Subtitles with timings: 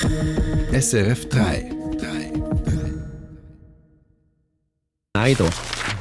[0.00, 1.70] SRF 3.
[1.98, 2.32] 3.
[5.14, 5.48] Schneider.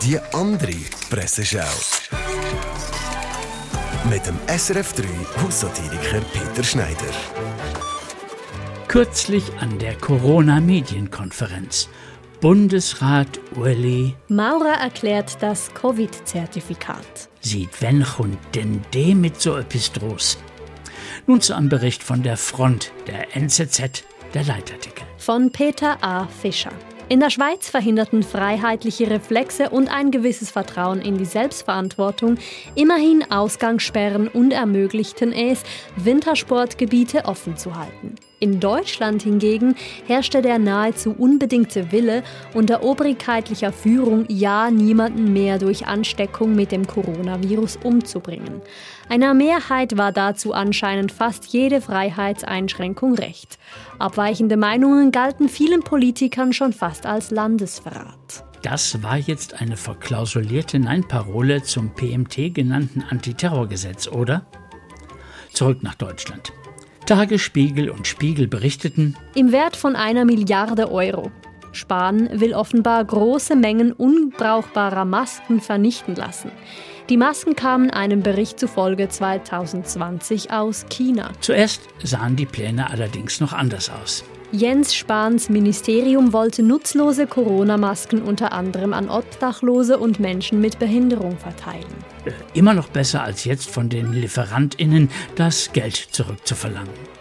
[0.02, 0.72] Die andere
[1.10, 1.60] Presseschau.
[4.10, 5.04] Mit dem SRF 3
[5.44, 6.96] Haussatiriker Peter Schneider.
[8.88, 11.90] Kürzlich an der Corona-Medienkonferenz.
[12.40, 17.30] Bundesrat Uli Maurer erklärt das Covid-Zertifikat.
[17.42, 20.38] sieht, wenn kommt denn dem mit so etwas draus?
[21.28, 25.06] Nun zu einem Bericht von der Front der NZZ, der Leitartikel.
[25.18, 26.28] Von Peter A.
[26.28, 26.72] Fischer.
[27.10, 32.38] In der Schweiz verhinderten freiheitliche Reflexe und ein gewisses Vertrauen in die Selbstverantwortung
[32.76, 35.64] immerhin Ausgangssperren und ermöglichten es,
[35.98, 38.16] Wintersportgebiete offen zu halten.
[38.42, 39.76] In Deutschland hingegen
[40.08, 42.24] herrschte der nahezu unbedingte Wille,
[42.56, 48.64] unter obrigkeitlicher Führung ja niemanden mehr durch Ansteckung mit dem Coronavirus umzubringen.
[49.10, 53.60] Einer Mehrheit war dazu anscheinend fast jede Freiheitseinschränkung recht.
[54.00, 58.44] Abweichende Meinungen galten vielen Politikern schon fast als Landesverrat.
[58.64, 64.48] Das war jetzt eine verklausulierte Nein-Parole zum PMT genannten Antiterrorgesetz, oder?
[65.54, 66.54] Zurück nach Deutschland.
[67.12, 71.30] Tagesspiegel und Spiegel berichteten, Im Wert von einer Milliarde Euro.
[71.72, 76.52] Spahn will offenbar große Mengen unbrauchbarer Masken vernichten lassen.
[77.10, 81.32] Die Masken kamen einem Bericht zufolge 2020 aus China.
[81.42, 84.24] zuerst sahen die Pläne allerdings noch anders aus.
[84.54, 91.86] Jens Spahns Ministerium wollte nutzlose Corona-Masken unter anderem an Obdachlose und Menschen mit Behinderung verteilen.
[92.54, 97.21] Immer noch besser als jetzt von den LieferantInnen das Geld zurückzuverlangen.